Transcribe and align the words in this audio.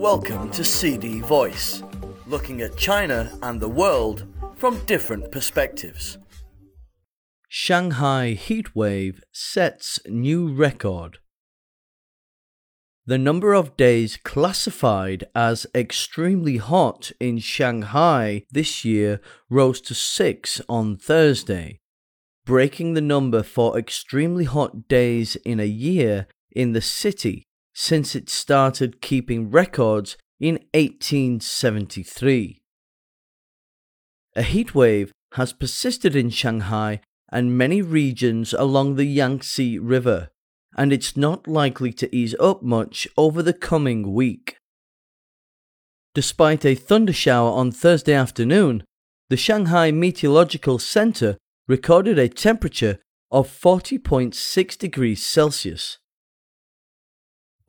Welcome 0.00 0.50
to 0.52 0.64
CD 0.64 1.20
Voice, 1.20 1.82
looking 2.26 2.62
at 2.62 2.78
China 2.78 3.30
and 3.42 3.60
the 3.60 3.68
world 3.68 4.24
from 4.56 4.82
different 4.86 5.30
perspectives. 5.30 6.16
Shanghai 7.48 8.34
heatwave 8.34 9.20
sets 9.30 10.00
new 10.06 10.54
record. 10.54 11.18
The 13.04 13.18
number 13.18 13.52
of 13.52 13.76
days 13.76 14.16
classified 14.16 15.24
as 15.34 15.66
extremely 15.74 16.56
hot 16.56 17.12
in 17.20 17.38
Shanghai 17.38 18.44
this 18.50 18.86
year 18.86 19.20
rose 19.50 19.82
to 19.82 19.94
six 19.94 20.62
on 20.66 20.96
Thursday, 20.96 21.78
breaking 22.46 22.94
the 22.94 23.02
number 23.02 23.42
for 23.42 23.78
extremely 23.78 24.44
hot 24.44 24.88
days 24.88 25.36
in 25.44 25.60
a 25.60 25.66
year 25.66 26.26
in 26.50 26.72
the 26.72 26.80
city 26.80 27.49
since 27.80 28.14
it 28.14 28.28
started 28.28 29.00
keeping 29.00 29.50
records 29.50 30.18
in 30.38 30.56
1873. 30.74 32.60
A 34.36 34.42
heatwave 34.42 35.12
has 35.32 35.54
persisted 35.54 36.14
in 36.14 36.28
Shanghai 36.28 37.00
and 37.32 37.56
many 37.56 37.80
regions 37.80 38.52
along 38.52 38.96
the 38.96 39.06
Yangtze 39.06 39.78
River, 39.78 40.28
and 40.76 40.92
it's 40.92 41.16
not 41.16 41.48
likely 41.48 41.90
to 41.94 42.14
ease 42.14 42.34
up 42.38 42.62
much 42.62 43.08
over 43.16 43.42
the 43.42 43.54
coming 43.54 44.12
week. 44.12 44.58
Despite 46.14 46.66
a 46.66 46.76
thundershower 46.76 47.50
on 47.50 47.72
Thursday 47.72 48.12
afternoon, 48.12 48.84
the 49.30 49.38
Shanghai 49.38 49.90
Meteorological 49.90 50.78
Center 50.78 51.38
recorded 51.66 52.18
a 52.18 52.28
temperature 52.28 52.98
of 53.30 53.48
40.6 53.48 54.76
degrees 54.76 55.24
Celsius. 55.24 55.96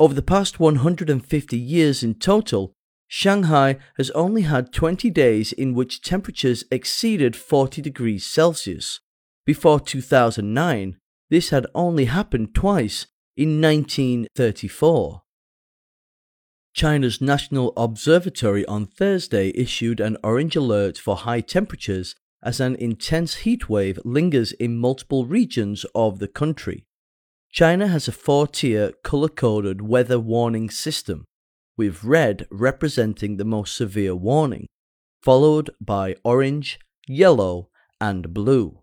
Over 0.02 0.16
the 0.16 0.24
past 0.24 0.60
150 0.60 1.56
years 1.56 2.02
in 2.02 2.16
total, 2.16 2.74
Shanghai 3.08 3.78
has 3.98 4.10
only 4.12 4.42
had 4.42 4.74
20 4.74 5.12
days 5.12 5.52
in 5.52 5.76
which 5.76 6.02
temperatures 6.02 6.64
exceeded 6.72 7.36
40 7.36 7.84
degrees 7.84 8.26
Celsius. 8.26 9.00
Before 9.46 9.80
2009, 9.80 10.98
this 11.30 11.52
had 11.52 11.68
only 11.76 12.06
happened 12.06 12.56
twice 12.56 13.06
in 13.38 13.62
1934. 13.62 15.22
China's 16.74 17.22
National 17.22 17.72
Observatory 17.78 18.66
on 18.66 18.88
Thursday 18.88 19.52
issued 19.54 20.00
an 20.00 20.18
orange 20.24 20.56
alert 20.56 20.98
for 20.98 21.16
high 21.16 21.42
temperatures 21.42 22.16
as 22.42 22.60
an 22.60 22.76
intense 22.78 23.36
heat 23.46 23.70
wave 23.70 24.00
lingers 24.04 24.52
in 24.54 24.80
multiple 24.80 25.28
regions 25.28 25.86
of 25.94 26.18
the 26.18 26.28
country. 26.28 26.88
China 27.52 27.88
has 27.88 28.08
a 28.08 28.14
four 28.14 28.48
tier 28.48 28.94
color 29.04 29.28
coded 29.28 29.82
weather 29.82 30.20
warning 30.20 30.70
system, 30.70 31.26
with 31.78 32.04
red 32.04 32.48
representing 32.50 33.36
the 33.36 33.46
most 33.46 33.76
severe 33.76 34.16
warning, 34.16 34.68
followed 35.22 35.70
by 35.82 36.16
orange, 36.24 36.80
yellow, 37.08 37.70
and 38.00 38.34
blue. 38.34 38.80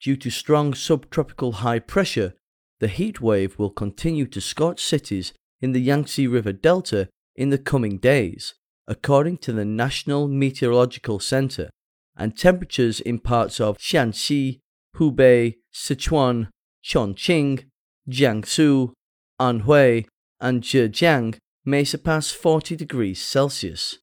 Due 0.00 0.16
to 0.16 0.30
strong 0.30 0.74
subtropical 0.74 1.52
high 1.52 1.78
pressure, 1.78 2.34
the 2.80 2.88
heat 2.88 3.20
wave 3.20 3.58
will 3.58 3.70
continue 3.70 4.26
to 4.26 4.40
scorch 4.40 4.84
cities 4.84 5.32
in 5.62 5.72
the 5.72 5.80
Yangtze 5.80 6.26
River 6.26 6.52
Delta 6.52 7.08
in 7.34 7.48
the 7.48 7.58
coming 7.58 7.96
days, 7.96 8.54
according 8.86 9.38
to 9.38 9.52
the 9.52 9.64
National 9.64 10.28
Meteorological 10.28 11.18
Center, 11.18 11.70
and 12.14 12.36
temperatures 12.36 13.00
in 13.00 13.18
parts 13.18 13.58
of 13.58 13.78
Shaanxi, 13.78 14.60
Hubei, 14.96 15.56
Sichuan, 15.74 16.48
Chongqing, 16.86 17.64
Jiangsu, 18.08 18.92
Anhui, 19.40 20.06
and 20.40 20.62
Zhejiang 20.62 21.36
may 21.64 21.82
surpass 21.82 22.30
40 22.30 22.76
degrees 22.76 23.20
Celsius. 23.20 23.98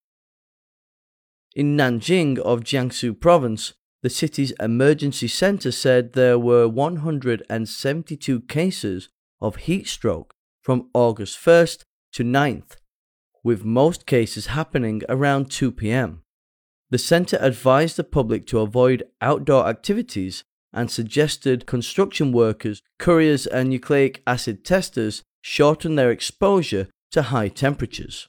In 1.56 1.78
Nanjing 1.78 2.40
of 2.40 2.62
Jiangsu 2.62 3.18
province, 3.18 3.74
the 4.02 4.10
city's 4.10 4.52
emergency 4.60 5.30
center 5.30 5.72
said 5.72 6.12
there 6.12 6.38
were 6.38 6.68
172 6.68 8.42
cases 8.42 9.08
of 9.40 9.56
heat 9.56 9.88
stroke 9.88 10.34
from 10.62 10.90
August 10.94 11.40
1st 11.40 11.84
to 12.12 12.24
9th, 12.24 12.76
with 13.46 13.64
most 13.64 14.06
cases 14.06 14.48
happening 14.48 15.04
around 15.08 15.50
2 15.50 15.72
p.m. 15.72 16.24
The 16.90 16.98
center 16.98 17.38
advised 17.40 17.96
the 17.96 18.04
public 18.04 18.46
to 18.48 18.60
avoid 18.60 19.04
outdoor 19.22 19.68
activities 19.68 20.44
and 20.74 20.90
suggested 20.90 21.66
construction 21.66 22.32
workers, 22.32 22.82
couriers, 22.98 23.46
and 23.46 23.70
nucleic 23.70 24.24
acid 24.26 24.66
testers 24.66 25.24
shorten 25.42 25.96
their 25.96 26.12
exposure 26.12 26.88
to 27.12 27.24
high 27.24 27.50
temperatures. 27.50 28.28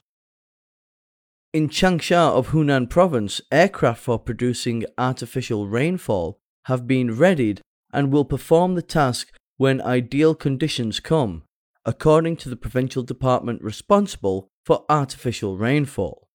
In 1.53 1.69
Changsha 1.69 2.13
of 2.37 2.49
Hunan 2.49 2.89
province, 2.89 3.41
aircraft 3.51 4.01
for 4.01 4.19
producing 4.19 4.85
artificial 4.97 5.67
rainfall 5.67 6.37
have 6.65 6.85
been 6.85 7.17
readied 7.17 7.61
and 7.93 8.11
will 8.11 8.25
perform 8.25 8.75
the 8.75 8.81
task 8.81 9.31
when 9.57 9.81
ideal 9.81 10.35
conditions 10.35 10.99
come, 10.99 11.43
according 11.85 12.35
to 12.35 12.49
the 12.49 12.57
provincial 12.57 13.03
department 13.03 13.61
responsible 13.61 14.49
for 14.65 14.83
artificial 14.89 15.57
rainfall. 15.57 16.27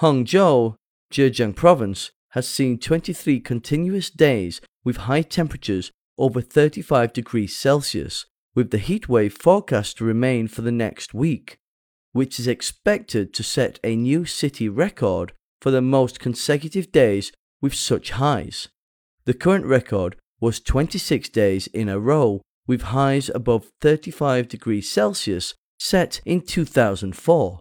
Hangzhou, 0.00 0.76
Zhejiang 1.12 1.54
province, 1.54 2.12
has 2.30 2.48
seen 2.48 2.78
23 2.78 3.40
continuous 3.40 4.10
days 4.10 4.60
with 4.84 5.08
high 5.08 5.22
temperatures 5.22 5.90
over 6.18 6.40
35 6.40 7.12
degrees 7.12 7.56
Celsius, 7.56 8.26
with 8.54 8.70
the 8.70 8.78
heatwave 8.78 9.32
forecast 9.32 9.98
to 9.98 10.04
remain 10.04 10.48
for 10.48 10.62
the 10.62 10.72
next 10.72 11.14
week, 11.14 11.58
which 12.12 12.38
is 12.38 12.46
expected 12.46 13.32
to 13.32 13.42
set 13.42 13.78
a 13.82 13.96
new 13.96 14.24
city 14.24 14.68
record 14.68 15.32
for 15.60 15.70
the 15.70 15.82
most 15.82 16.20
consecutive 16.20 16.92
days 16.92 17.32
with 17.60 17.74
such 17.74 18.10
highs. 18.10 18.68
The 19.24 19.34
current 19.34 19.66
record 19.66 20.16
was 20.40 20.60
26 20.60 21.28
days 21.28 21.66
in 21.68 21.88
a 21.88 22.00
row 22.00 22.42
with 22.66 22.82
highs 22.82 23.30
above 23.34 23.70
35 23.80 24.48
degrees 24.48 24.90
Celsius 24.90 25.54
set 25.78 26.20
in 26.24 26.40
2004. 26.40 27.60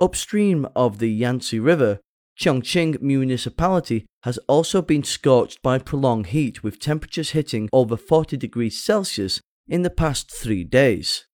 Upstream 0.00 0.66
of 0.74 0.98
the 0.98 1.10
Yangtze 1.10 1.58
River, 1.58 2.00
Chongqing 2.42 3.00
municipality 3.00 4.04
has 4.24 4.36
also 4.48 4.82
been 4.82 5.04
scorched 5.04 5.62
by 5.62 5.78
prolonged 5.78 6.26
heat 6.28 6.64
with 6.64 6.80
temperatures 6.80 7.30
hitting 7.30 7.68
over 7.72 7.96
40 7.96 8.36
degrees 8.36 8.82
Celsius 8.82 9.40
in 9.68 9.82
the 9.82 9.90
past 9.90 10.28
three 10.28 10.64
days. 10.64 11.26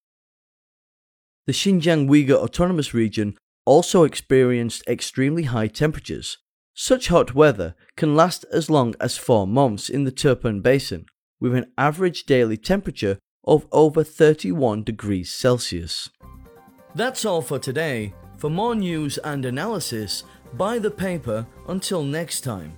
The 1.46 1.54
Xinjiang 1.54 2.10
Uyghur 2.10 2.36
Autonomous 2.36 2.92
Region 2.92 3.38
also 3.64 4.04
experienced 4.04 4.86
extremely 4.86 5.44
high 5.44 5.68
temperatures. 5.68 6.36
Such 6.74 7.08
hot 7.08 7.34
weather 7.34 7.74
can 7.96 8.14
last 8.14 8.44
as 8.52 8.68
long 8.68 8.94
as 9.00 9.16
four 9.16 9.46
months 9.46 9.88
in 9.88 10.04
the 10.04 10.12
Turpan 10.12 10.60
Basin, 10.60 11.06
with 11.40 11.54
an 11.54 11.72
average 11.78 12.24
daily 12.24 12.58
temperature 12.58 13.18
of 13.44 13.66
over 13.72 14.04
31 14.04 14.84
degrees 14.84 15.32
Celsius. 15.32 16.10
That's 16.94 17.24
all 17.24 17.40
for 17.40 17.58
today. 17.58 18.12
For 18.38 18.48
more 18.48 18.76
news 18.76 19.18
and 19.18 19.44
analysis, 19.44 20.22
buy 20.56 20.78
the 20.78 20.90
paper 20.90 21.46
until 21.68 22.02
next 22.02 22.40
time. 22.40 22.72